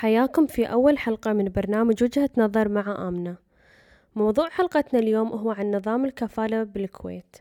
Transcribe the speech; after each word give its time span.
حياكم 0.00 0.46
في 0.46 0.64
أول 0.64 0.98
حلقة 0.98 1.32
من 1.32 1.44
برنامج 1.44 2.04
وجهة 2.04 2.30
نظر 2.36 2.68
مع 2.68 3.08
آمنة. 3.08 3.36
موضوع 4.14 4.48
حلقتنا 4.48 5.00
اليوم 5.00 5.28
هو 5.28 5.50
عن 5.50 5.70
نظام 5.70 6.04
الكفالة 6.04 6.62
بالكويت. 6.62 7.36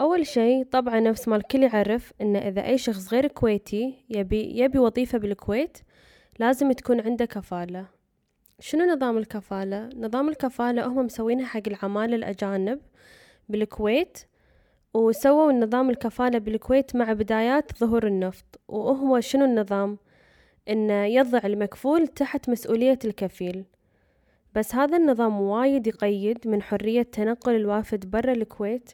أول 0.00 0.26
شي 0.26 0.64
طبعا 0.64 1.00
نفس 1.00 1.28
ما 1.28 1.36
الكل 1.36 1.62
يعرف 1.62 2.12
إن 2.20 2.36
إذا 2.36 2.66
أي 2.66 2.78
شخص 2.78 3.12
غير 3.12 3.26
كويتي 3.26 4.04
يبي, 4.10 4.58
يبي 4.58 4.78
وظيفة 4.78 5.18
بالكويت 5.18 5.78
لازم 6.38 6.72
تكون 6.72 7.00
عنده 7.00 7.24
كفالة. 7.24 7.86
شنو 8.60 8.84
نظام 8.84 9.18
الكفالة؟ 9.18 9.88
نظام 9.96 10.28
الكفالة 10.28 10.86
هم 10.86 11.04
مسوينها 11.04 11.46
حق 11.46 11.62
العمالة 11.66 12.16
الأجانب 12.16 12.80
بالكويت 13.48 14.18
وسووا 14.94 15.50
النظام 15.50 15.90
الكفالة 15.90 16.38
بالكويت 16.38 16.96
مع 16.96 17.12
بدايات 17.12 17.78
ظهور 17.78 18.06
النفط. 18.06 18.60
وهو 18.68 19.20
شنو 19.20 19.44
النظام؟ 19.44 19.98
إن 20.68 20.90
يضع 20.90 21.40
المكفول 21.44 22.06
تحت 22.06 22.50
مسؤولية 22.50 22.98
الكفيل. 23.04 23.64
بس 24.54 24.74
هذا 24.74 24.96
النظام 24.96 25.40
وايد 25.40 25.86
يقيد 25.86 26.48
من 26.48 26.62
حرية 26.62 27.02
تنقل 27.02 27.54
الوافد 27.54 28.10
برا 28.10 28.32
الكويت 28.32 28.90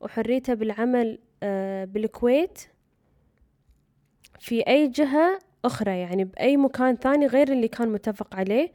وحريته 0.00 0.54
بالعمل 0.54 1.18
آه، 1.42 1.84
بالكويت 1.84 2.58
في 4.38 4.60
أي 4.60 4.88
جهة 4.88 5.38
أخرى 5.64 5.98
يعني 5.98 6.24
بأي 6.24 6.56
مكان 6.56 6.96
ثاني 6.96 7.26
غير 7.26 7.52
اللي 7.52 7.68
كان 7.68 7.88
متفق 7.88 8.36
عليه 8.36 8.72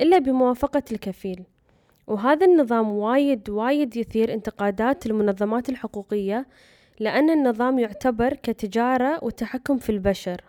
إلا 0.00 0.18
بموافقة 0.18 0.82
الكفيل. 0.92 1.44
وهذا 2.06 2.46
النظام 2.46 2.92
وايد 2.92 3.50
وايد 3.50 3.96
يثير 3.96 4.34
انتقادات 4.34 5.06
المنظمات 5.06 5.68
الحقوقية 5.68 6.46
لأن 7.00 7.30
النظام 7.30 7.78
يعتبر 7.78 8.34
كتجارة 8.34 9.24
وتحكم 9.24 9.78
في 9.78 9.90
البشر. 9.90 10.40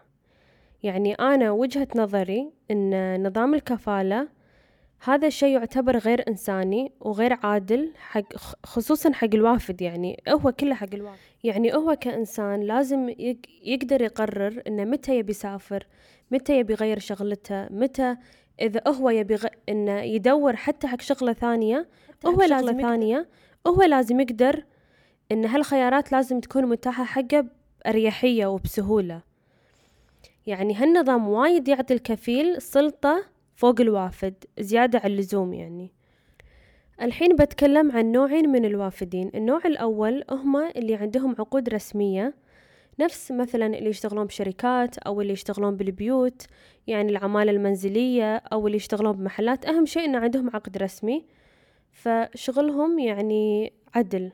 يعني 0.83 1.13
أنا 1.13 1.51
وجهة 1.51 1.87
نظري 1.95 2.51
أن 2.71 3.27
نظام 3.27 3.53
الكفالة 3.53 4.27
هذا 5.03 5.27
الشيء 5.27 5.49
يعتبر 5.49 5.97
غير 5.97 6.27
إنساني 6.27 6.91
وغير 6.99 7.33
عادل 7.43 7.91
حق 7.97 8.37
خصوصا 8.65 9.13
حق 9.13 9.29
الوافد 9.33 9.81
يعني 9.81 10.23
هو 10.29 10.51
كله 10.51 10.75
حق 10.75 10.93
الوافد. 10.93 11.19
يعني 11.43 11.75
هو 11.75 11.95
كإنسان 11.95 12.61
لازم 12.61 13.09
يقدر 13.63 14.01
يقرر 14.01 14.61
إنه 14.67 14.85
متى 14.85 15.17
يبي 15.19 15.31
يسافر 15.31 15.87
متى 16.31 16.59
يبي 16.59 16.73
يغير 16.73 16.99
شغلته 16.99 17.67
متى 17.69 18.15
إذا 18.61 18.81
هو 18.87 19.09
يبي. 19.09 19.37
إنه 19.69 20.01
يدور 20.01 20.55
حتى 20.55 20.87
حق 20.87 21.01
شغلة 21.01 21.33
ثانية 21.33 21.87
هو 22.25 22.43
لازم 22.43 22.81
ثانية 22.81 23.27
هو 23.67 23.83
لازم 23.83 24.19
يقدر 24.19 24.63
إن 25.31 25.45
هالخيارات 25.45 26.11
لازم 26.11 26.39
تكون 26.39 26.65
متاحة 26.65 27.03
حقه 27.03 27.45
بأريحية 27.85 28.45
وبسهولة. 28.45 29.21
يعني 30.47 30.75
هالنظام 30.75 31.27
وايد 31.27 31.67
يعطي 31.67 31.93
الكفيل 31.93 32.61
سلطة 32.61 33.23
فوق 33.55 33.81
الوافد 33.81 34.33
زيادة 34.59 34.99
عن 34.99 35.11
اللزوم 35.11 35.53
يعني. 35.53 35.91
الحين 37.01 37.35
بتكلم 37.35 37.91
عن 37.91 38.11
نوعين 38.11 38.49
من 38.49 38.65
الوافدين. 38.65 39.31
النوع 39.35 39.61
الأول 39.65 40.23
هما 40.29 40.71
اللي 40.75 40.95
عندهم 40.95 41.35
عقود 41.39 41.69
رسمية 41.69 42.33
نفس 42.99 43.31
مثلا 43.31 43.65
اللي 43.65 43.89
يشتغلون 43.89 44.25
بشركات 44.25 44.97
أو 44.97 45.21
اللي 45.21 45.33
يشتغلون 45.33 45.75
بالبيوت 45.75 46.41
يعني 46.87 47.11
العمالة 47.11 47.51
المنزلية 47.51 48.35
أو 48.35 48.67
اللي 48.67 48.77
يشتغلون 48.77 49.11
بمحلات 49.11 49.65
أهم 49.65 49.85
شيء 49.85 50.05
إن 50.05 50.15
عندهم 50.15 50.49
عقد 50.53 50.77
رسمي. 50.77 51.25
فشغلهم 51.91 52.99
يعني 52.99 53.73
عدل. 53.95 54.31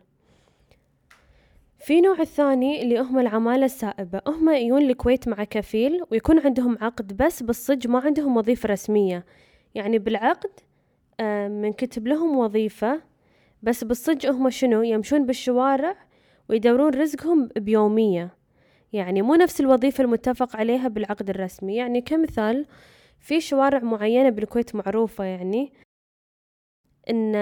في 1.80 2.02
نوع 2.02 2.20
الثاني 2.20 2.82
اللي 2.82 3.00
هم 3.00 3.20
العمالة 3.20 3.66
السائبة. 3.66 4.22
هم 4.28 4.50
يجون 4.50 4.82
الكويت 4.82 5.28
مع 5.28 5.44
كفيل 5.44 6.04
ويكون 6.12 6.40
عندهم 6.40 6.78
عقد 6.82 7.18
بس 7.18 7.44
بالصج 7.44 7.88
ما 7.88 8.00
عندهم 8.00 8.38
وظيفة 8.38 8.70
رسمية. 8.70 9.26
يعني 9.76 10.00
بالعقد 10.00 10.52
آه، 11.20 11.48
منكتب 11.48 12.08
لهم 12.08 12.38
وظيفة 12.38 13.02
بس 13.64 13.84
بالصج 13.84 14.28
هم 14.28 14.50
شنو؟ 14.50 14.82
يمشون 14.82 15.26
بالشوارع 15.26 15.96
ويدورون 16.50 16.94
رزقهم 16.94 17.50
بيومية. 17.56 18.43
يعني 18.94 19.22
مو 19.22 19.36
نفس 19.36 19.62
الوظيفة 19.62 20.04
المتفق 20.04 20.56
عليها 20.56 20.88
بالعقد 20.88 21.30
الرسمي. 21.30 21.76
يعني 21.76 22.02
كمثال 22.02 22.66
في 23.20 23.42
شوارع 23.42 23.80
معينة 23.80 24.30
بالكويت 24.30 24.76
معروفة 24.76 25.24
يعني 25.24 25.74
إن 27.10 27.36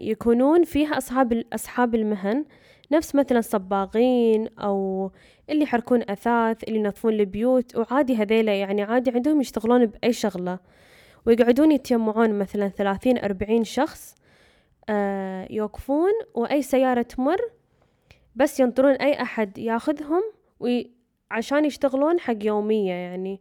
يكونون 0.00 0.64
فيها 0.64 0.98
أصحاب 0.98 1.44
أصحاب 1.52 1.94
المهن 1.94 2.44
نفس 2.92 3.14
مثلا 3.14 3.40
صباغين 3.40 4.48
أو 4.58 5.10
اللي 5.50 5.62
يحركون 5.62 6.02
أثاث 6.10 6.64
اللي 6.64 6.78
ينظفون 6.78 7.12
البيوت 7.12 7.76
وعادي 7.76 8.16
هذيلا 8.16 8.54
يعني 8.60 8.82
عادي 8.82 9.10
عندهم 9.10 9.40
يشتغلون 9.40 9.86
بأي 9.86 10.12
شغلة. 10.12 10.58
ويقعدون 11.26 11.72
يتجمعون 11.72 12.38
مثلا 12.38 12.68
ثلاثين 12.68 13.18
أربعين 13.18 13.64
شخص 13.64 14.14
آه 14.88 15.48
يوقفون 15.50 16.12
وأي 16.34 16.62
سيارة 16.62 17.02
تمر 17.02 17.40
بس 18.36 18.60
ينطرون 18.60 18.92
أي 18.92 19.22
أحد 19.22 19.58
ياخذهم 19.58 20.22
عشان 21.30 21.64
يشتغلون 21.64 22.20
حق 22.20 22.44
يومية 22.44 22.92
يعني. 22.92 23.40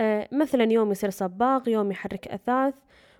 آه 0.00 0.28
مثلا 0.32 0.72
يوم 0.72 0.90
يصير 0.90 1.10
صباغ 1.10 1.68
يوم 1.68 1.90
يحرك 1.90 2.28
أثاث 2.28 2.74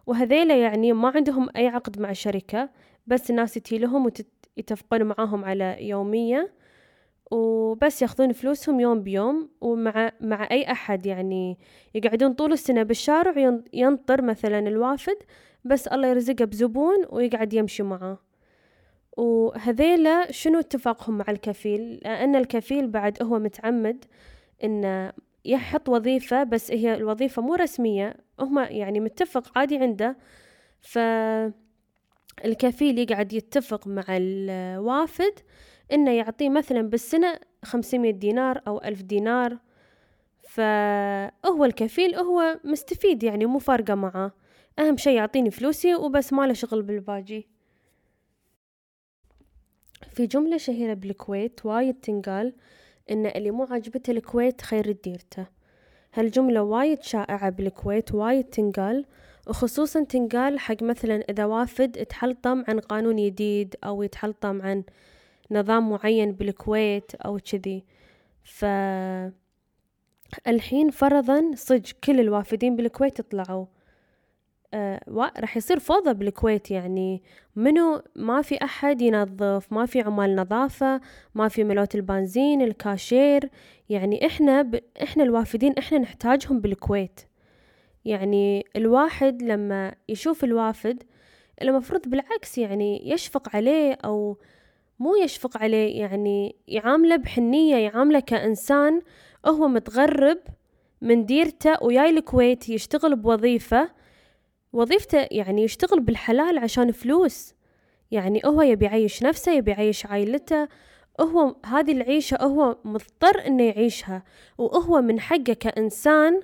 وهذيلا 0.07 0.57
يعني 0.57 0.93
ما 0.93 1.09
عندهم 1.09 1.49
أي 1.57 1.69
عقد 1.69 2.01
مع 2.01 2.13
شركة 2.13 2.71
بس 3.07 3.31
الناس 3.31 3.55
تجي 3.55 3.79
لهم 3.79 4.11
ويتفقون 4.57 5.03
معاهم 5.03 5.45
على 5.45 5.77
يومية 5.81 6.53
وبس 7.31 8.03
ياخذون 8.03 8.33
فلوسهم 8.33 8.81
يوم 8.81 9.03
بيوم 9.03 9.51
ومع 9.61 10.13
مع 10.21 10.49
أي 10.51 10.73
أحد 10.73 11.07
يعني. 11.07 11.59
يقعدون 11.95 12.33
طول 12.33 12.53
السنة 12.53 12.83
بالشارع 12.83 13.61
ينطر 13.73 14.23
مثلا 14.23 14.59
الوافد 14.59 15.17
بس 15.65 15.87
الله 15.89 16.09
يرزقه 16.09 16.45
بزبون 16.45 17.07
ويقعد 17.11 17.53
يمشي 17.53 17.83
معاه. 17.83 18.19
وهذيلا 19.19 20.33
شنو 20.33 20.59
اتفاقهم 20.59 21.19
مع 21.19 21.25
الكفيل؟ 21.29 22.01
لأن 22.05 22.37
الكفيل 22.37 22.89
بعد 22.89 23.23
هو 23.23 23.39
متعمد 23.39 24.05
إنه 24.65 25.13
يحط 25.45 25.89
وظيفة 25.89 26.45
بس 26.45 26.71
هي 26.71 26.95
الوظيفة 26.95 27.43
مو 27.43 27.55
رسمية 27.55 28.17
هم 28.41 28.59
يعني 28.59 29.01
متفق 29.01 29.59
عادي 29.59 29.79
عنده. 29.79 30.17
فالكفيل 30.81 31.53
يقعد 32.99 33.33
يتفق 33.33 33.87
مع 33.87 34.05
الوافد 34.09 35.35
إنه 35.93 36.11
يعطيه 36.11 36.49
مثلا 36.49 36.83
بالسنة 36.83 37.39
خمسمية 37.65 38.11
دينار 38.11 38.63
أو 38.67 38.79
ألف 38.79 39.03
دينار. 39.03 39.59
فهو 40.49 41.65
الكفيل 41.65 42.15
هو 42.15 42.61
مستفيد 42.65 43.23
يعني 43.23 43.47
مو 43.47 43.59
فارقة 43.59 43.95
معاه. 43.95 44.33
أهم 44.79 44.97
شي 44.97 45.15
يعطيني 45.15 45.51
فلوسي 45.51 45.95
وبس 45.95 46.33
ما 46.33 46.47
له 46.47 46.53
شغل 46.53 46.83
بالباجي 46.83 47.58
في 50.11 50.27
جملة 50.27 50.57
شهيرة 50.57 50.95
بالكويت 50.95 51.67
وايد 51.67 51.95
تنقال 51.95 52.55
إن 53.11 53.27
اللي 53.27 53.51
مو 53.51 53.65
عاجبته 53.65 54.11
الكويت 54.11 54.63
خير 54.63 54.93
ديرته 54.93 55.47
هالجملة 56.15 56.63
وايد 56.63 57.03
شائعة 57.03 57.51
بالكويت 57.51 58.15
وايد 58.15 58.45
تنقال 58.45 59.05
وخصوصا 59.49 60.05
تنقال 60.05 60.59
حق 60.59 60.83
مثلا 60.83 61.25
إذا 61.31 61.45
وافد 61.45 61.97
يتحلطم 61.97 62.65
عن 62.69 62.81
قانون 62.81 63.17
جديد 63.17 63.77
أو 63.85 64.03
يتحلطم 64.03 64.63
عن 64.63 64.85
نظام 65.51 65.91
معين 65.91 66.33
بالكويت 66.33 67.15
أو 67.15 67.39
كذي. 67.39 67.85
ف 68.45 68.65
الحين 70.47 70.91
فرضا 70.91 71.51
صج 71.55 71.91
كل 72.05 72.21
الوافدين 72.21 72.77
بالكويت 72.77 73.21
طلعوا 73.21 73.67
راح 75.39 75.57
يصير 75.57 75.79
فوضى 75.79 76.15
بالكويت 76.15 76.71
يعني. 76.71 77.23
منو؟ 77.57 78.03
ما 78.17 78.43
في 78.43 78.65
أحد 78.65 79.03
ينظف 79.03 79.73
ما 79.73 79.87
في 79.87 80.01
عمال 80.01 80.37
نظافة 80.37 81.01
ما 81.35 81.49
في 81.49 81.65
ملوت 81.65 81.95
البنزين 81.95 82.63
الكاشير. 82.63 83.51
يعني 83.89 84.27
إحنا 84.27 84.63
ب... 84.63 84.81
إحنا 85.03 85.23
الوافدين 85.23 85.73
إحنا 85.79 85.99
نحتاجهم 85.99 86.61
بالكويت. 86.61 87.21
يعني 88.05 88.65
الواحد 88.77 89.43
لما 89.43 89.95
يشوف 90.09 90.45
الوافد 90.45 91.03
المفروض 91.63 92.09
بالعكس 92.09 92.59
يعني 92.59 93.11
يشفق 93.11 93.57
عليه 93.57 93.99
أو 94.05 94.39
مو 94.99 95.17
يشفق 95.17 95.63
عليه 95.63 96.01
يعني 96.01 96.57
يعامله 96.69 97.17
بحنية 97.17 97.77
يعامله 97.77 98.21
كإنسان. 98.21 99.03
هو 99.47 99.69
متغرب 99.69 100.39
من 101.03 101.27
ديرته 101.27 101.83
وياي 101.83 102.11
الكويت 102.11 102.69
يشتغل 102.69 103.17
بوظيفة 103.17 103.98
وظيفته 104.73 105.27
يعني 105.31 105.63
يشتغل 105.63 106.01
بالحلال 106.01 106.59
عشان 106.59 106.93
فلوس. 106.93 107.55
يعني 108.11 108.41
هو 108.47 108.63
يبي 108.63 108.85
يعيش 108.85 109.23
نفسه 109.23 109.53
يبي 109.53 109.71
يعيش 109.71 110.07
عائلته. 110.07 110.69
هو 111.21 111.57
هذه 111.67 111.93
العيشة 111.93 112.37
هو 112.43 112.77
مضطر 112.85 113.47
إنه 113.47 113.63
يعيشها. 113.63 114.23
وهو 114.59 115.01
من 115.01 115.21
حقه 115.21 115.53
كإنسان 115.53 116.41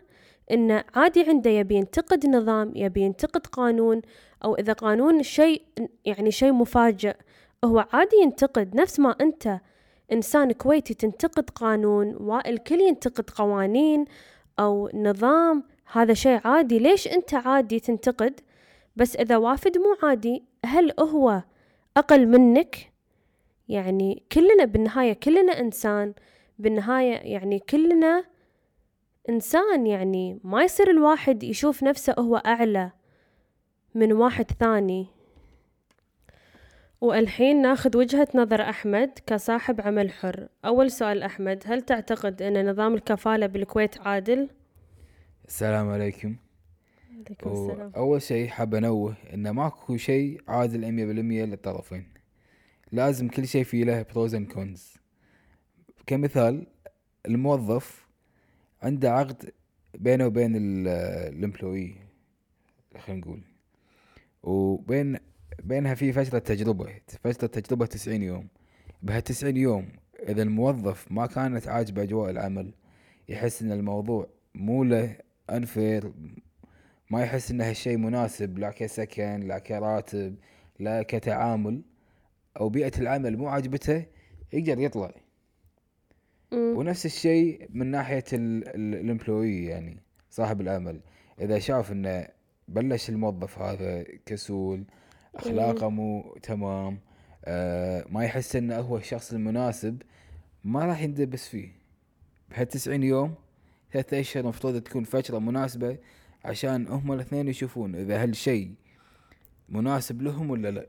إنه 0.51 0.85
عادي 0.95 1.23
عنده 1.23 1.51
يبي 1.51 1.75
ينتقد 1.75 2.27
نظام 2.27 2.73
يبي 2.77 3.01
ينتقد 3.01 3.47
قانون. 3.47 4.03
أو 4.45 4.55
إذا 4.55 4.73
قانون 4.73 5.23
شيء 5.23 5.63
يعني 6.05 6.31
شيء 6.31 6.53
مفاجئ 6.53 7.17
هو 7.65 7.87
عادي 7.93 8.17
ينتقد. 8.23 8.77
نفس 8.77 9.01
ما 9.01 9.17
أنت 9.21 9.61
إنسان 10.13 10.53
كويتي 10.53 10.95
تنتقد 10.95 11.51
قانون 11.51 12.17
والكل 12.17 12.81
ينتقد 12.81 13.31
قوانين 13.31 14.05
أو 14.59 14.91
نظام. 14.95 15.74
هذا 15.93 16.15
شيء 16.15 16.41
عادي. 16.45 16.79
ليش 16.79 17.09
أنت 17.09 17.35
عادي 17.35 17.81
تنتقد؟ 17.81 18.41
بس 18.97 19.17
إذا 19.17 19.37
وافد 19.37 19.79
مو 19.79 19.97
عادي 20.03 20.45
هل 20.65 20.93
هو 21.01 21.43
أقل 21.97 22.27
منك؟ 22.27 22.93
يعني 23.69 24.23
كلنا 24.33 24.65
بالنهاية 24.65 25.13
كلنا 25.13 25.61
إنسان. 25.61 26.15
بالنهاية 26.59 27.15
يعني 27.15 27.59
كلنا 27.59 28.25
إنسان. 29.29 29.87
يعني 29.87 30.41
ما 30.45 30.63
يصير 30.63 30.91
الواحد 30.91 31.43
يشوف 31.43 31.83
نفسه 31.83 32.15
هو 32.19 32.37
أعلى 32.37 32.91
من 33.95 34.13
واحد 34.13 34.51
ثاني. 34.51 35.07
والحين 37.01 37.63
ناخذ 37.63 37.97
وجهة 37.97 38.29
نظر 38.35 38.63
أحمد 38.63 39.19
كصاحب 39.27 39.81
عمل 39.81 40.11
حر. 40.11 40.49
أول 40.65 40.91
سؤال 40.91 41.23
أحمد 41.23 41.63
هل 41.67 41.83
تعتقد 41.83 42.43
أن 42.43 42.71
نظام 42.71 42.95
الكفالة 42.95 43.47
بالكويت 43.47 44.01
عادل؟ 44.01 44.49
السلام 45.49 45.89
عليكم. 45.91 46.37
عليكم 47.27 47.53
السلام. 47.53 47.93
أول 47.97 48.23
شيء 48.23 48.49
حاب 48.49 48.75
أنوه 48.75 49.17
إن 49.35 49.51
ماكو 49.51 49.97
شيء 49.97 50.41
عادل 50.49 50.81
100% 50.81 51.45
للطرفين. 51.45 52.07
لازم 52.93 53.29
كل 53.29 53.49
شيء 53.49 53.65
فيه 53.65 53.85
له 53.85 54.03
pros 54.03 54.35
and 54.35 54.53
cons 54.53 54.95
كمثال 56.07 56.67
الموظف 57.27 58.07
عنده 58.83 59.13
عقد 59.13 59.51
بينه 59.95 60.27
وبين 60.27 60.53
ال 60.57 60.72
employer 60.72 61.95
خلينا 62.99 63.21
نقول. 63.21 63.41
وبين 64.43 65.19
بينها 65.63 65.95
في 65.95 66.13
فترة 66.13 66.39
تجربة 66.39 67.01
فترة 67.25 67.47
تجربة 67.47 67.87
تسعين 67.87 68.23
يوم. 68.23 68.49
بهالتسعين 69.03 69.57
يوم 69.57 69.89
إذا 70.29 70.43
الموظف 70.43 71.13
ما 71.13 71.27
كانت 71.27 71.69
عاجبه 71.69 72.03
أجواء 72.03 72.31
العمل 72.31 72.75
يحس 73.29 73.63
إن 73.63 73.73
الموضوع 73.73 74.29
مو 74.55 74.85
له 74.85 75.24
أنفير 75.51 76.13
ما 77.11 77.23
يحس 77.23 77.51
إن 77.51 77.61
هالشيء 77.61 77.97
مناسب 77.97 78.59
لا 78.59 78.71
كسكن 78.71 79.41
لا 79.41 79.59
كراتب 79.59 80.37
لا 80.79 81.03
كتعامل. 81.03 81.83
أو 82.61 82.69
بيئة 82.69 83.01
العمل 83.01 83.37
مو 83.37 83.49
عاجبته 83.49 84.07
يقدر 84.53 84.79
يطلع. 84.79 85.15
ونفس 86.53 87.07
الشيء 87.07 87.67
من 87.71 87.87
ناحية 87.87 88.25
الامبلوي 88.33 89.65
يعني 89.65 90.03
صاحب 90.31 90.61
العمل. 90.61 91.01
إذا 91.41 91.59
شاف 91.59 91.93
إنه 91.93 92.29
بلش 92.69 93.09
الموظف 93.09 93.59
هذا 93.59 94.05
كسول 94.27 94.85
أخلاقه 95.35 95.89
مو 95.89 96.37
تمام 96.43 96.99
آه 97.45 98.05
ما 98.09 98.25
يحس 98.25 98.57
إنه 98.57 98.77
هو 98.77 98.97
الشخص 98.97 99.33
المناسب 99.33 100.03
ما 100.65 100.85
راح 100.85 101.03
يندبس 101.03 101.49
فيه. 101.49 101.69
بهالتسعين 102.51 103.03
يوم 103.03 103.35
ثلاثة 103.95 104.21
أشهر 104.21 104.43
المفروض 104.45 104.81
تكون 104.81 105.05
فترة 105.05 105.39
مناسبة 105.39 105.99
عشان 106.45 106.87
هم 106.87 107.13
الاثنين 107.13 107.49
يشوفون 107.49 107.95
إذا 107.95 108.23
هالشيء 108.23 108.75
مناسب 109.69 110.23
لهم 110.23 110.51
ولا 110.51 110.71
لا. 110.71 110.87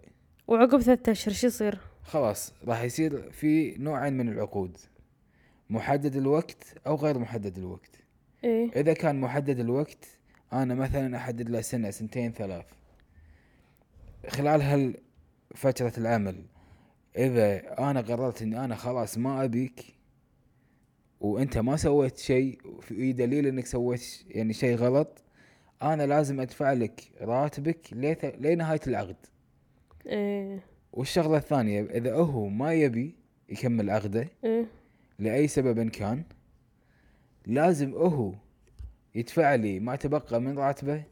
وعقب 0.47 0.81
ثلاثة 0.81 1.11
أشهر 1.11 1.33
شو 1.33 1.47
يصير؟ 1.47 1.79
خلاص 2.03 2.53
راح 2.67 2.81
يصير 2.81 3.31
في 3.31 3.75
نوعين 3.77 4.17
من 4.17 4.29
العقود. 4.29 4.77
محدد 5.69 6.15
الوقت 6.15 6.75
أو 6.87 6.95
غير 6.95 7.19
محدد 7.19 7.57
الوقت. 7.57 7.91
إيه. 8.43 8.71
إذا 8.75 8.93
كان 8.93 9.21
محدد 9.21 9.59
الوقت 9.59 10.05
أنا 10.53 10.75
مثلا 10.75 11.17
أحدد 11.17 11.49
له 11.49 11.61
سنة 11.61 11.89
سنتين 11.91 12.31
ثلاث. 12.31 12.65
خلال 14.29 14.61
هال 14.61 14.97
فترة 15.55 15.93
العمل 15.97 16.45
إذا 17.17 17.79
أنا 17.89 18.01
قررت 18.01 18.41
إني 18.41 18.65
أنا 18.65 18.75
خلاص 18.75 19.17
ما 19.17 19.43
أبيك 19.43 19.94
وانت 21.19 21.57
ما 21.57 21.75
سويت 21.75 22.17
شيء 22.17 22.59
في 22.81 23.13
دليل 23.13 23.47
انك 23.47 23.65
سويت 23.65 24.25
يعني 24.29 24.53
شيء 24.53 24.75
غلط 24.75 25.23
أنا 25.81 26.03
لازم 26.03 26.39
ادفع 26.39 26.73
لك 26.73 27.01
راتبك 27.21 27.93
لنهاية 28.39 28.79
العقد. 28.87 29.15
إيه. 30.07 30.59
والشغلة 30.93 31.37
الثانية 31.37 31.81
إذا 31.81 32.15
هو 32.15 32.47
ما 32.47 32.73
يبي 32.73 33.15
يكمل 33.49 33.89
عقده 33.89 34.27
إيه. 34.43 34.65
لأي 35.19 35.47
سبب 35.47 35.89
كان 35.89 36.23
لازم 37.45 37.93
هو 37.93 38.33
يدفع 39.15 39.55
لي 39.55 39.79
ما 39.79 39.95
تبقى 39.95 40.41
من 40.41 40.57
راتبه 40.57 41.03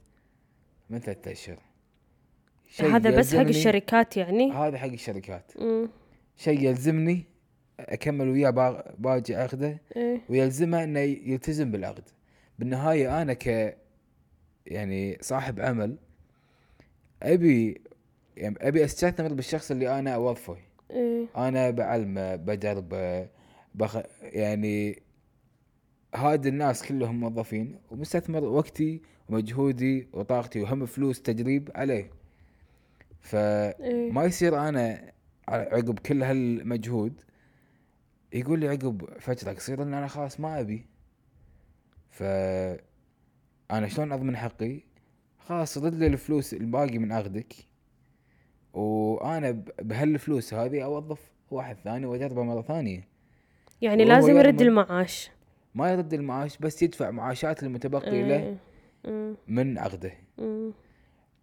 من 0.89 0.99
ثلاثة 0.99 1.33
شيء 1.33 1.57
هذا 2.79 3.17
بس 3.17 3.35
حق 3.35 3.41
الشركات 3.41 4.17
يعني؟ 4.17 4.51
هذا 4.51 4.77
حق 4.77 4.87
الشركات. 4.87 5.51
شيء 6.37 6.61
يلزمني 6.61 7.25
أكمل 7.89 8.29
وياه 8.29 8.49
با- 8.49 8.93
باقي 8.97 9.35
عقده 9.35 9.77
إيه. 9.95 10.21
ويلزمه 10.29 10.83
إنه 10.83 10.99
يلتزم 10.99 11.71
بالعقد. 11.71 12.03
بالنهاية 12.59 13.21
أنا 13.21 13.33
ك 13.33 13.77
يعني 14.67 15.17
صاحب 15.21 15.59
عمل 15.59 15.95
أبي 17.23 17.81
يعني 18.37 18.55
أبي 18.61 18.85
أستثمر 18.85 19.33
بالشخص 19.33 19.71
اللي 19.71 19.99
أنا 19.99 20.15
اوظفه 20.15 20.57
إيه. 20.91 21.25
أنا 21.37 21.69
بعلمه 21.69 22.35
بدربه 22.35 23.27
بخ 23.75 23.97
يعني 24.21 24.99
هاد 26.15 26.45
الناس 26.45 26.83
كلهم 26.87 27.19
موظفين 27.19 27.79
ومستثمر 27.91 28.43
وقتي 28.43 29.01
ومجهودي 29.29 30.07
وطاقتي 30.13 30.61
وهم 30.61 30.85
فلوس 30.85 31.21
تدريب 31.21 31.69
عليه. 31.75 31.95
إيه. 31.95 32.09
فما 33.21 34.23
يصير 34.25 34.59
أنا 34.69 35.11
عقب 35.47 35.99
كل 35.99 36.23
هالمجهود 36.23 37.13
يقول 38.33 38.59
لي 38.59 38.67
عقب 38.67 39.05
فترة 39.19 39.51
قصيرة 39.53 39.83
إن 39.83 39.93
أنا 39.93 40.07
خلاص 40.07 40.39
ما 40.39 40.59
أبي. 40.59 40.85
ف 42.11 42.23
أنا 43.71 43.87
شلون 43.87 44.11
أضمن 44.11 44.37
حقي؟ 44.37 44.79
خلاص 45.39 45.77
رد 45.77 45.95
لي 45.95 46.07
الفلوس 46.07 46.53
الباقي 46.53 46.97
من 46.97 47.11
عقدك 47.11 47.53
وأنا 48.73 49.51
بهالفلوس 49.81 50.53
هذه 50.53 50.83
أوظف 50.83 51.19
واحد 51.51 51.77
ثاني 51.83 52.05
واجربه 52.05 52.43
مرة 52.43 52.61
ثانية. 52.61 53.07
يعني 53.81 54.05
لازم 54.05 54.37
يرد 54.37 54.61
المعاش. 54.61 55.31
ما 55.75 55.91
يرد 55.91 56.13
المعاش 56.13 56.57
بس 56.57 56.83
يدفع 56.83 57.11
معاشات 57.11 57.63
المتبقي 57.63 58.23
له 58.23 58.57
إيه. 59.05 59.35
من 59.47 59.77
عقده. 59.77 60.11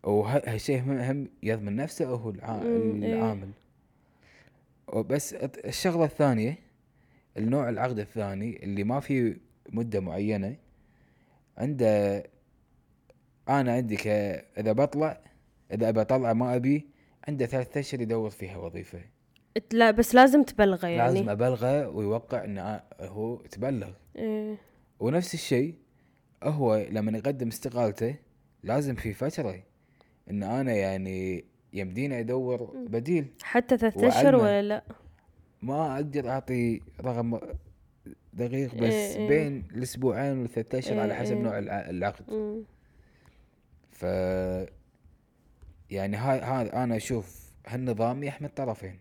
وهالشيء 0.04 0.80
هم, 0.82 1.28
يضمن 1.42 1.76
نفسه 1.76 2.06
هو 2.06 2.30
إيه. 2.30 2.36
العامل. 3.14 3.50
وبس 4.88 5.34
الت- 5.34 5.66
الشغلة 5.66 6.04
الثانية 6.04 6.58
النوع 7.36 7.68
العقد 7.68 7.98
الثاني 7.98 8.64
اللي 8.64 8.84
ما 8.84 9.00
فيه 9.00 9.36
مدة 9.68 10.00
معينة 10.00 10.56
عنده 11.58 12.22
أنا 13.48 13.72
عندي 13.72 13.96
ك 13.96 14.06
إذا 14.58 14.72
بطلع 14.72 15.20
إذا 15.72 15.88
أبى 15.88 16.00
أطلع 16.00 16.32
ما 16.32 16.56
أبي 16.56 16.88
عنده 17.28 17.46
ثلاثة 17.46 17.80
أشهر 17.80 18.00
يدور 18.00 18.30
فيها 18.30 18.56
وظيفة 18.56 19.00
لا 19.72 19.90
بس 19.90 20.14
لازم 20.14 20.42
تبلغه 20.42 20.86
يعني 20.86 21.14
لازم 21.14 21.28
أبلغه 21.28 21.88
ويوقع 21.88 22.44
إنه 22.44 22.78
آ- 22.78 23.02
هو 23.02 23.36
تبلغ 23.36 23.90
إيه. 24.16 24.56
ونفس 25.00 25.34
الشيء 25.34 25.74
هو 26.42 26.86
لما 26.90 27.18
يقدم 27.18 27.48
استقالته 27.48 28.14
لازم 28.62 28.94
في 28.94 29.12
فترة 29.12 29.62
إن 30.30 30.42
أنا 30.42 30.72
يعني 30.72 31.44
يمديني 31.72 32.20
أدور 32.20 32.74
بديل 32.88 33.26
حتى 33.42 33.78
ثلاثة 33.78 34.08
أشهر 34.08 34.36
وعلمه. 34.36 34.42
ولا 34.42 34.62
لا؟ 34.62 34.82
ما 35.62 35.94
أقدر 35.94 36.28
أعطي 36.30 36.80
رقم 37.00 37.38
دقيق 38.32 38.74
بس 38.74 38.82
إيه 38.92 39.16
إيه. 39.16 39.28
بين 39.28 39.64
الأسبوعين 39.74 40.38
والثلاثة 40.38 40.78
اشهر 40.78 41.00
على 41.00 41.12
إيه 41.12 41.18
حسب 41.20 41.36
إيه. 41.36 41.42
نوع 41.42 41.58
الع- 41.58 41.90
العقد 41.90 42.30
مم. 42.30 42.62
ف 43.92 44.02
يعني 45.90 46.16
هاي 46.16 46.38
هذا 46.40 46.84
أنا 46.84 46.96
أشوف 46.96 47.50
هالنظام 47.66 48.22
يحمي 48.24 48.46
الطرفين 48.48 48.98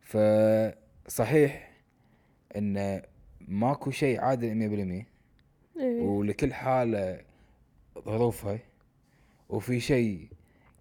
فصحيح 0.00 1.72
إن 2.56 3.02
ماكو 3.48 3.90
شيء 3.90 4.20
عادل 4.20 4.54
100% 4.54 5.06
إيه. 5.80 6.00
ولكل 6.00 6.52
حالة 6.54 7.20
ظروفها 7.98 8.58
وفي 9.48 9.80
شيء 9.80 10.28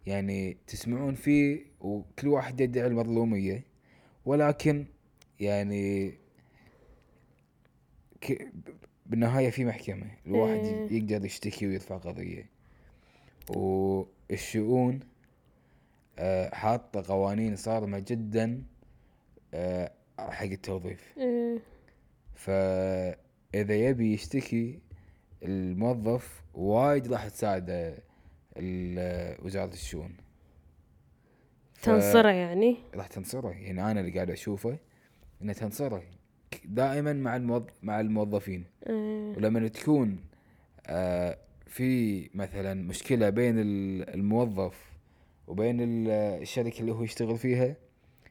يعني 0.06 0.58
تسمعون 0.68 1.14
فيه 1.14 1.62
وكل 1.82 2.28
واحد 2.28 2.62
يدعي 2.62 2.88
المظلومية 2.88 3.64
ولكن 4.26 4.86
يعني 5.40 6.14
ك... 8.22 8.48
بالنهاية 9.06 9.50
في 9.50 9.66
محكمة 9.66 10.08
الواحد 10.28 10.66
إيه. 10.66 10.92
يقدر 10.92 11.26
يشتكي 11.26 11.68
ويرفع 11.68 11.98
قضية 11.98 12.50
والشؤون 13.50 15.00
آه، 16.20 16.56
حاطة 16.56 17.04
قوانين 17.08 17.56
صارمة 17.56 18.00
جدا 18.00 18.64
آه، 19.54 19.92
حق 20.20 20.46
التوظيف 20.46 21.14
إيه. 21.18 21.60
فإذا 22.36 23.76
يبي 23.76 24.14
يشتكي 24.14 24.80
الموظف 25.44 26.44
وايد 26.54 27.14
راح 27.14 27.28
تساعده 27.28 27.98
وزارة 29.44 29.74
الشؤون 29.74 30.23
تنصره 31.84 32.30
يعني؟ 32.30 32.78
راح 32.96 33.08
تنصره. 33.08 33.50
يعني 33.50 33.92
أنا 33.92 34.00
اللي 34.00 34.12
قاعد 34.12 34.32
أشوفه 34.32 34.78
إنه 35.42 35.54
تنصره. 35.54 36.04
دائما 36.66 37.14
مع 37.14 37.36
الموظ... 37.36 37.64
مع 37.84 38.00
الموظفين. 38.00 38.64
إيه. 38.90 39.38
ولما 39.38 39.68
تكون 39.68 40.20
آه 40.88 41.38
في 41.68 42.30
مثلا 42.36 42.74
مشكلة 42.74 43.30
بين 43.30 43.60
ال- 43.60 44.10
الموظف 44.14 44.92
وبين 45.48 45.82
ال- 45.82 46.10
الشركة 46.42 46.80
اللي 46.80 46.92
هو 46.92 47.04
يشتغل 47.04 47.38
فيها 47.38 47.76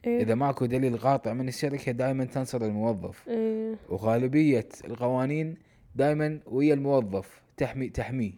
إيه. 0.06 0.23
إذا 0.23 0.35
ماكو 0.35 0.66
دليل 0.66 0.99
قاطع 0.99 1.32
من 1.32 1.49
الشركة 1.49 1.92
دائما 1.92 2.25
تنصر 2.25 2.62
الموظف. 2.64 3.28
إيه. 3.28 3.75
وغالبية 3.88 4.68
القوانين 4.85 5.56
دائما 5.94 6.40
ويا 6.47 6.75
الموظف 6.75 7.42
تحمي 7.56 7.88
تحميه. 7.88 8.32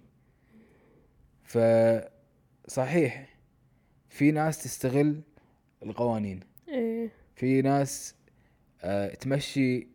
فصحيح 2.67 3.34
في 4.15 4.31
ناس 4.31 4.63
تستغل 4.63 5.21
القوانين. 5.83 6.41
إيه. 6.69 7.11
في 7.35 7.63
ناس 7.63 8.15
آه، 8.83 9.15
تمشي 9.15 9.87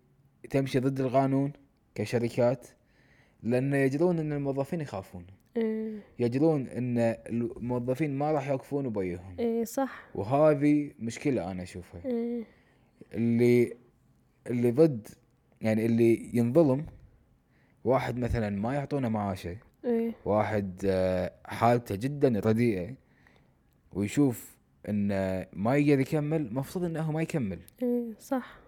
تمشي 0.49 0.79
ضد 0.79 0.99
القانون 0.99 1.53
كشركات 1.95 2.67
لأن 3.43 3.73
يجدون 3.73 4.19
إن 4.19 4.33
الموظفين 4.33 4.81
يخافون. 4.81 5.25
إيه. 5.57 5.99
يجدون 6.19 6.67
إن 6.67 6.97
الموظفين 7.29 8.17
ما 8.17 8.31
راح 8.31 8.49
يوقفون 8.49 8.89
بوجههم. 8.89 9.35
إيه 9.39 9.63
صح. 9.63 10.09
وهذه 10.15 10.91
مشكلة 10.99 11.51
أنا 11.51 11.63
أشوفها. 11.63 12.01
إيه. 12.05 12.43
اللي 13.13 13.73
اللي 14.47 14.71
ضد 14.71 15.07
يعني 15.61 15.85
اللي 15.85 16.29
ينظلم 16.33 16.85
واحد 17.83 18.17
مثلا 18.17 18.49
ما 18.49 18.73
يعطونه 18.73 19.09
معاشه. 19.09 19.57
إيه. 19.85 20.11
واحد 20.25 20.81
آه، 20.85 21.31
حالته 21.45 21.95
جدا 21.95 22.41
رديئة. 22.45 23.08
ويشوف 23.93 24.55
انه 24.89 25.47
ما 25.53 25.75
يقدر 25.75 25.99
يكمل 25.99 26.53
مفروض 26.53 26.85
انه 26.85 27.11
ما 27.11 27.21
يكمل. 27.21 27.59
إيه 27.81 28.13
صح. 28.19 28.59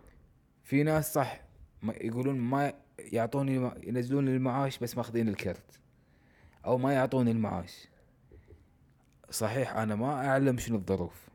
في 0.63 0.84
ناس 0.84 1.13
صح 1.13 1.42
ما 1.82 1.94
يقولون 1.94 2.40
ما 2.40 2.74
يعطوني 3.00 3.72
ينزلون 3.84 4.28
المعاش 4.28 4.80
بس 4.80 4.98
ماخذين 4.98 5.30
الكرت. 5.30 5.80
أو 6.66 6.78
ما 6.78 6.94
يعطوني 6.94 7.32
المعاش. 7.32 7.88
صحيح 9.30 9.75
أنا 9.75 9.96
ما 9.96 10.28
أعلم 10.28 10.58
شنو 10.58 10.78
الظروف. 10.78 11.30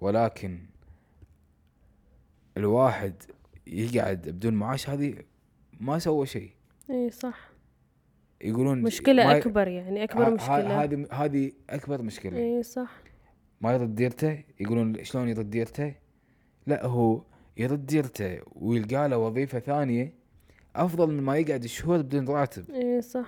ولكن 0.00 0.58
الواحد 2.56 3.22
يقعد 3.66 4.28
بدون 4.28 4.54
معاش 4.54 4.90
هذه 4.90 5.14
ما 5.80 5.98
سوى 5.98 6.26
شيء. 6.26 6.50
إيه 6.90 7.10
صح. 7.10 7.47
يقولون 8.42 8.82
مشكلة 8.82 9.24
ما 9.26 9.32
ي- 9.32 9.38
أكبر 9.38 9.68
يعني 9.68 10.04
أكبر 10.04 10.22
ه- 10.24 10.28
ه- 10.28 10.30
مشكلة. 10.34 10.82
هذه 10.84 11.06
هذه 11.12 11.52
أكبر 11.70 12.02
مشكلة. 12.02 12.38
إيه 12.38 12.62
صح. 12.62 12.90
ما 13.60 13.72
يرد 13.72 13.94
ديرته؟ 13.94 14.44
يقولون 14.60 15.04
شلون 15.04 15.28
يرد 15.28 15.50
ديرته؟ 15.50 15.94
لا 16.66 16.86
هو 16.86 17.22
يرد 17.56 17.86
ديرته 17.86 18.40
ويلقى 18.52 19.08
له 19.08 19.18
وظيفة 19.18 19.58
ثانية 19.58 20.12
أفضل 20.76 21.10
من 21.14 21.22
ما 21.22 21.36
يقعد 21.36 21.66
شهور 21.66 22.02
بدون 22.02 22.28
راتب. 22.28 22.70
إيه 22.70 23.00
صح. 23.00 23.26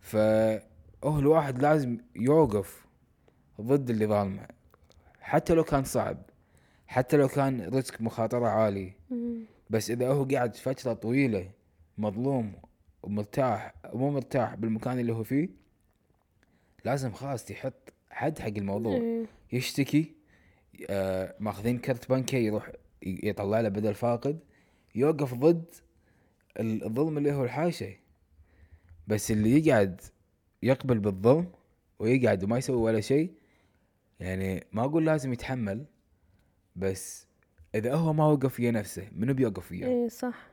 فهو 0.00 1.18
الواحد 1.18 1.62
لازم 1.62 1.98
يوقف 2.16 2.86
ضد 3.60 3.90
اللي 3.90 4.06
ظالمه 4.06 4.46
حتى 5.20 5.54
لو 5.54 5.64
كان 5.64 5.84
صعب 5.84 6.18
حتى 6.86 7.16
لو 7.16 7.28
كان 7.28 7.60
ريسك 7.74 8.00
مخاطرة 8.02 8.46
عالي. 8.46 8.92
بس 9.70 9.90
إذا 9.90 10.08
هو 10.08 10.24
قاعد 10.24 10.56
فترة 10.56 10.92
طويلة 10.92 11.50
مظلوم 11.98 12.52
ومرتاح 13.02 13.74
مو 13.94 14.10
مرتاح 14.10 14.54
بالمكان 14.54 14.98
اللي 14.98 15.12
هو 15.12 15.22
فيه 15.24 15.48
لازم 16.84 17.12
خلاص 17.12 17.50
يحط 17.50 17.92
حد 18.10 18.38
حق 18.38 18.46
الموضوع. 18.48 18.96
إيه. 18.96 19.26
يشتكي 19.52 20.12
آه 20.90 21.34
ماخذين 21.40 21.78
كرت 21.78 22.08
بنكه 22.10 22.36
يروح 22.36 22.70
يطلع 23.02 23.60
له 23.60 23.68
بدل 23.68 23.94
فاقد. 23.94 24.38
يوقف 24.94 25.34
ضد 25.34 25.64
ال- 26.60 26.84
الظلم 26.84 27.18
اللي 27.18 27.32
هو 27.32 27.44
الحاشة 27.44 27.94
بس 29.08 29.30
اللي 29.30 29.66
يقعد 29.66 30.00
يقبل 30.62 30.98
بالظلم 30.98 31.46
ويقعد 31.98 32.44
وما 32.44 32.58
يسوي 32.58 32.76
ولا 32.76 33.00
شيء 33.00 33.32
يعني 34.20 34.64
ما 34.72 34.84
أقول 34.84 35.06
لازم 35.06 35.32
يتحمل 35.32 35.84
بس 36.76 37.26
إذا 37.74 37.94
هو 37.94 38.12
ما 38.12 38.26
وقف 38.26 38.60
ويا 38.60 38.70
نفسه 38.70 39.08
منو 39.12 39.34
بيوقف 39.34 39.70
وياه؟ 39.72 39.88
إيه 39.88 40.08
صح. 40.08 40.46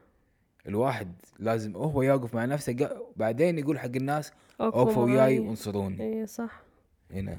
الواحد 0.67 1.13
لازم 1.39 1.75
هو 1.75 2.01
يوقف 2.01 2.35
مع 2.35 2.45
نفسه 2.45 2.89
بعدين 3.15 3.59
يقول 3.59 3.79
حق 3.79 3.95
الناس 3.95 4.31
اوقفوا 4.61 5.03
وياي. 5.03 5.39
وانصروني. 5.39 6.01
إيه 6.03 6.25
صح. 6.25 6.61
هنا 7.11 7.37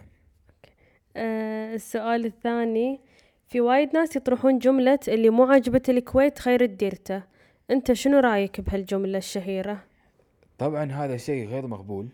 آه 1.16 1.74
السؤال 1.74 2.24
الثاني 2.26 3.00
في 3.48 3.60
وايد 3.60 3.94
ناس 3.94 4.16
يطرحون 4.16 4.58
جملة 4.58 4.98
اللي 5.08 5.30
مو 5.30 5.44
عاجبة 5.44 5.82
الكويت 5.88 6.38
خير 6.38 6.66
ديرته 6.66 7.22
أنت 7.70 7.92
شنو 7.92 8.18
رأيك 8.18 8.60
بهالجملة 8.60 9.18
الشهيرة؟ 9.18 9.84
طبعا 10.58 10.84
هذا 10.92 11.16
شيء 11.16 11.48
غير 11.48 11.66
مقبول 11.66 12.08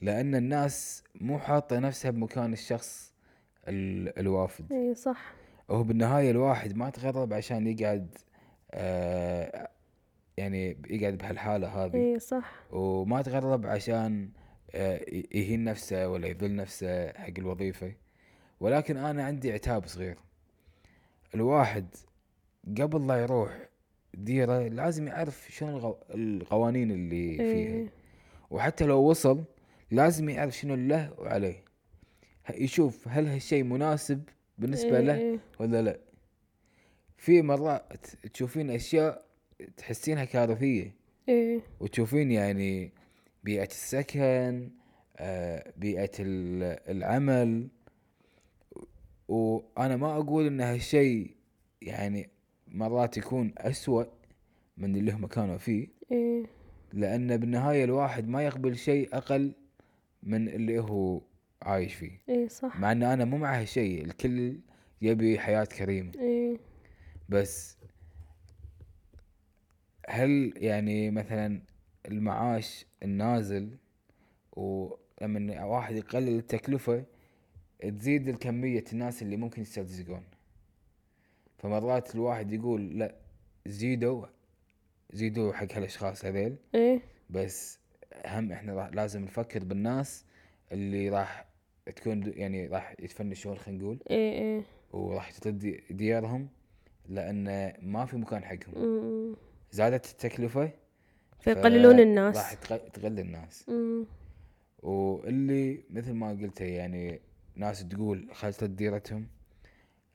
لأن 0.00 0.34
الناس 0.34 1.04
مو 1.20 1.38
حاطة 1.38 1.78
نفسها 1.78 2.10
بمكان 2.10 2.52
الشخص 2.52 3.12
ال- 3.68 4.18
الوافد. 4.18 4.72
اي 4.72 4.94
صح. 4.94 5.32
هو 5.70 5.82
بالنهاية 5.82 6.30
الواحد 6.30 6.76
ما 6.76 6.90
تغرب 6.90 7.32
عشان 7.32 7.66
يقعد 7.66 8.14
آه 8.72 9.68
يعني 10.36 10.76
يقعد 10.90 11.18
بهالحالة 11.18 11.68
هذه 11.68 11.96
اي 11.96 12.18
صح. 12.18 12.52
وما 12.70 13.22
تغرب 13.22 13.66
عشان 13.66 14.30
آه 14.74 15.00
يهين 15.34 15.64
نفسه 15.64 16.08
ولا 16.08 16.28
يذل 16.28 16.56
نفسه 16.56 17.12
حق 17.12 17.32
الوظيفة. 17.38 17.92
ولكن 18.60 18.96
أنا 18.96 19.24
عندي 19.24 19.52
عتاب 19.52 19.86
صغير. 19.86 20.18
الواحد 21.34 21.86
قبل 22.80 23.06
لا 23.06 23.16
يروح 23.22 23.68
ديرة 24.14 24.68
لازم 24.68 25.08
يعرف 25.08 25.46
شنو 25.50 25.98
القوانين 26.14 26.90
اللي 26.90 27.36
فيها. 27.36 27.76
اي 27.76 27.88
وحتى 28.50 28.84
لو 28.84 29.02
وصل 29.02 29.44
لازم 29.90 30.28
يعرف 30.28 30.56
شنو 30.56 30.74
له 30.74 31.12
وعليه. 31.18 31.64
يشوف 32.54 33.08
هل 33.08 33.26
هالشيء 33.26 33.64
مناسب 33.64 34.22
بالنسبة 34.58 35.00
له 35.00 35.14
اي 35.14 35.40
ولا 35.58 35.82
لا. 35.82 35.98
في 37.16 37.42
مرات 37.42 38.06
تشوفين 38.06 38.70
أشياء 38.70 39.25
تحسينها 39.76 40.24
كارثية 40.24 40.94
اي 41.28 41.60
وتشوفين 41.80 42.30
يعني 42.30 42.92
بيئة 43.44 43.66
السكن 43.66 44.70
آه، 45.16 45.72
بيئة 45.76 46.10
ال- 46.20 46.78
العمل. 46.96 47.68
وأنا 49.28 49.96
ما 49.96 50.16
أقول 50.16 50.46
إن 50.46 50.60
هالشيء 50.60 51.30
يعني 51.82 52.30
مرات 52.68 53.16
يكون 53.16 53.52
أسوأ 53.58 54.04
من 54.76 54.96
اللي 54.96 55.12
هم 55.12 55.26
كانوا 55.26 55.58
فيه. 55.58 55.88
اي 56.12 56.46
لأن 56.92 57.36
بالنهاية 57.36 57.84
الواحد 57.84 58.28
ما 58.28 58.42
يقبل 58.42 58.76
شيء 58.76 59.08
أقل 59.16 59.52
من 60.22 60.48
اللي 60.48 60.78
هو 60.78 61.20
عايش 61.62 61.94
فيه. 61.94 62.20
اي 62.28 62.48
صح. 62.48 62.80
مع 62.80 62.92
أن 62.92 63.02
أنا 63.02 63.24
مو 63.24 63.36
مع 63.36 63.60
هالشيء 63.60 64.04
الكل 64.04 64.58
يبي 65.02 65.38
حياة 65.38 65.64
كريمة. 65.64 66.12
اي 66.20 66.58
بس 67.28 67.76
هل 70.08 70.52
يعني 70.56 71.10
مثلا 71.10 71.62
المعاش 72.08 72.86
النازل 73.02 73.76
ولما 74.52 75.64
واحد 75.64 75.96
يقلل 75.96 76.38
التكلفة 76.38 77.04
تزيد 77.98 78.28
الكمية 78.28 78.84
الناس 78.92 79.22
اللي 79.22 79.36
ممكن 79.36 79.62
يسترزقون. 79.62 80.22
فمرات 81.58 82.14
الواحد 82.14 82.52
يقول 82.52 82.98
لا 82.98 83.14
زيدوا 83.66 84.26
زيدوا 85.12 85.52
حق 85.52 85.72
هالأشخاص 85.72 86.24
هذيل. 86.24 86.56
اي 86.74 87.00
بس 87.30 87.78
هم 88.26 88.52
إحنا 88.52 88.74
راح 88.74 88.88
لازم 88.88 89.24
نفكر 89.24 89.64
بالناس 89.64 90.24
اللي 90.72 91.08
راح 91.08 91.46
تكون 91.96 92.32
يعني 92.36 92.66
راح 92.66 92.94
يتفنشون 93.00 93.56
خلينا 93.56 93.82
نقول. 93.82 93.98
اي 94.10 94.56
اي 94.56 94.62
وراح 94.92 95.30
ترد 95.30 95.80
ديارهم 95.90 96.48
لأن 97.08 97.72
ما 97.82 98.06
في 98.06 98.16
مكان 98.16 98.44
حقهم. 98.44 99.36
زادت 99.76 100.06
التكلفة 100.10 100.70
فيقللون 101.40 102.00
الناس 102.00 102.36
راح 102.36 102.52
تق- 102.54 102.88
تقل 102.88 103.18
الناس. 103.20 103.66
واللي 104.82 105.84
مثل 105.90 106.12
ما 106.12 106.30
قلت 106.30 106.60
يعني 106.60 107.20
ناس 107.56 107.88
تقول 107.88 108.28
خل 108.32 108.54
ترد 108.54 108.76
ديرتهم 108.76 109.26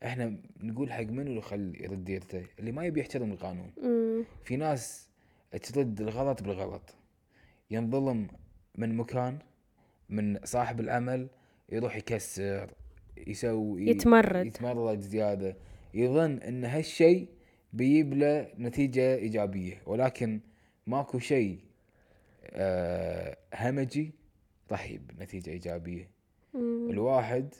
إحنا 0.03 0.37
نقول 0.63 0.91
حق 0.91 1.01
منو 1.03 1.21
اللي 1.31 1.41
خل 1.41 1.73
يرد 1.81 2.03
ديرته 2.03 2.45
اللي 2.59 2.71
ما 2.71 2.85
يبي 2.85 2.99
يحترم 2.99 3.31
القانون 3.31 3.71
أمم. 3.83 4.23
في 4.43 4.55
ناس 4.55 5.09
ترد 5.73 6.01
الغلط 6.01 6.43
بالغلط 6.43 6.95
ينظلم 7.71 8.27
من 8.77 8.95
مكان 8.97 9.39
من 10.09 10.39
صاحب 10.43 10.79
العمل 10.79 11.27
يروح 11.69 11.95
يكسر 11.95 12.71
يسوي 13.27 13.87
يتمرد. 13.87 14.45
يتمرد 14.45 14.99
زيادة 15.01 15.55
يظن 15.93 16.37
إن 16.37 16.65
هالشيء 16.65 17.27
بيجيب 17.73 18.13
له 18.13 18.51
نتيجة 18.59 19.15
إيجابية. 19.15 19.81
ولكن 19.85 20.39
ماكو 20.87 21.19
شيء 21.19 21.59
آه 22.45 23.37
همجي 23.55 24.11
راح 24.71 24.85
يجيب 24.85 25.11
نتيجة 25.19 25.49
إيجابية. 25.49 26.09
أمم. 26.55 26.89
الواحد 26.89 27.53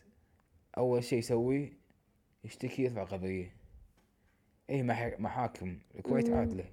أول 0.78 1.04
شيء 1.04 1.20
يسويه 1.20 1.74
يشتكي 2.44 2.84
يرفع 2.84 3.04
قضية. 3.04 3.56
مح- 4.72 5.20
محاكم. 5.20 5.78
الكويت 5.96 6.30
مم. 6.30 6.36
عادلة. 6.36 6.66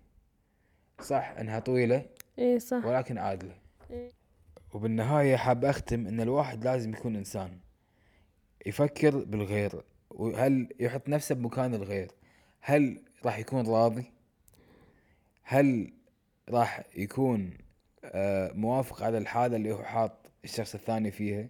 صح 1.00 1.34
إنها 1.40 1.58
طويلة 1.58 2.06
اي 2.38 2.60
صح. 2.60 2.84
ولكن 2.84 3.18
عادلة. 3.18 3.54
إيه. 3.90 4.10
وبالنهاية 4.74 5.36
حاب 5.36 5.64
أختم 5.64 6.06
إن 6.06 6.20
الواحد 6.20 6.64
لازم 6.64 6.92
يكون 6.92 7.16
إنسان 7.16 7.58
يفكر 8.66 9.24
بالغير 9.24 9.82
وهل 10.10 10.68
يحط 10.80 11.08
نفسه 11.08 11.34
بمكان 11.34 11.74
الغير. 11.74 12.10
هل 12.60 13.00
راح 13.24 13.38
يكون 13.38 13.66
راضي؟ 13.66 14.04
هل 15.42 15.92
راح 16.48 16.82
يكون 16.96 17.50
آه، 18.04 18.52
موافق 18.52 19.02
على 19.02 19.18
الحالة 19.18 19.56
اللي 19.56 19.72
هو 19.72 19.82
حاط 19.82 20.12
الشخص 20.44 20.74
الثاني 20.74 21.10
فيها؟ 21.10 21.48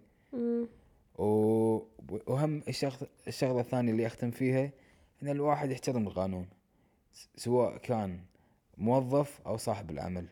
وهم 2.26 2.62
الشخص 2.68 3.04
الشغلة 3.28 3.60
الثانية 3.60 3.92
اللي 3.92 4.06
أختم 4.06 4.30
فيها 4.30 4.70
إن 5.22 5.28
الواحد 5.28 5.70
يحترم 5.70 6.06
القانون 6.06 6.46
سواء 7.36 7.76
كان 7.76 8.20
موظف 8.78 9.40
أو 9.46 9.56
صاحب 9.56 9.90
العمل 9.90 10.26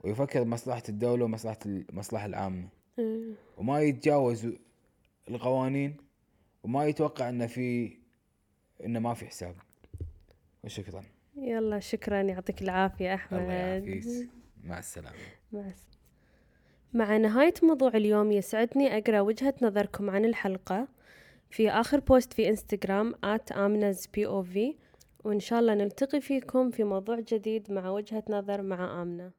ويفكر 0.00 0.42
بمصلحة 0.42 0.82
الدولة 0.88 1.24
ومصلحة 1.24 1.58
المصلحة 1.66 2.26
العامة. 2.26 2.68
إيه. 2.98 3.34
وما 3.58 3.80
يتجاوز 3.80 4.48
القوانين 5.28 5.96
وما 6.62 6.86
يتوقع 6.86 7.28
انه 7.28 7.46
في 7.46 7.96
انه 8.84 8.98
ما 8.98 9.14
في 9.14 9.26
حساب. 9.26 9.54
وشكرا. 10.64 11.02
يلا 11.36 11.80
شكرا 11.80 12.20
يعطيك 12.22 12.62
العافية 12.62 13.14
أحمد. 13.14 13.40
الله 13.40 13.52
يعافيك. 13.52 14.28
مع 14.64 14.78
السلامة. 14.78 15.16
مع 15.52 15.66
الس- 15.66 15.88
مع 16.94 17.16
نهاية 17.16 17.54
موضوع 17.62 17.88
اليوم 17.94 18.32
يسعدني 18.32 18.98
أقرأ 18.98 19.20
وجهة 19.20 19.54
نظركم 19.62 20.10
عن 20.10 20.24
الحلقة 20.24 20.88
في 21.50 21.70
آخر 21.70 22.00
بوست 22.00 22.32
في 22.32 22.48
إنستغرام 22.48 23.14
at 23.14 23.52
بي 24.14 24.26
أو 24.26 24.42
في 24.42 24.74
وإن 25.24 25.40
شاء 25.40 25.60
الله 25.60 25.74
نلتقي 25.74 26.20
فيكم 26.20 26.70
في 26.70 26.84
موضوع 26.84 27.20
جديد 27.20 27.72
مع 27.72 27.90
وجهة 27.90 28.24
نظر 28.28 28.62
مع 28.62 29.02
آمنة. 29.02 29.32